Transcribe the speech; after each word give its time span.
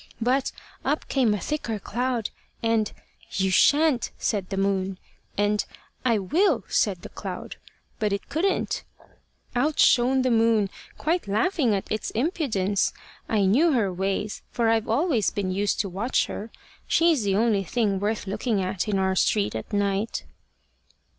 But 0.19 0.51
up 0.83 1.07
came 1.09 1.31
a 1.35 1.39
thicker 1.39 1.77
cloud, 1.77 2.31
and 2.63 2.91
'You 3.33 3.51
shan't,' 3.51 4.09
said 4.17 4.49
the 4.49 4.57
moon; 4.57 4.97
and 5.37 5.63
'I 6.03 6.17
will,' 6.33 6.63
said 6.67 7.03
the 7.03 7.09
cloud, 7.09 7.57
but 7.99 8.11
it 8.11 8.27
couldn't: 8.27 8.83
out 9.55 9.77
shone 9.79 10.23
the 10.23 10.31
moon, 10.31 10.71
quite 10.97 11.27
laughing 11.27 11.75
at 11.75 11.85
its 11.91 12.09
impudence. 12.15 12.93
I 13.29 13.45
knew 13.45 13.73
her 13.73 13.93
ways, 13.93 14.41
for 14.49 14.69
I've 14.69 14.89
always 14.89 15.29
been 15.29 15.51
used 15.51 15.79
to 15.81 15.87
watch 15.89 16.25
her. 16.25 16.49
She's 16.87 17.21
the 17.23 17.35
only 17.35 17.63
thing 17.63 17.99
worth 17.99 18.25
looking 18.25 18.59
at 18.59 18.87
in 18.87 18.97
our 18.97 19.15
street 19.15 19.53
at 19.53 19.71
night." 19.71 20.23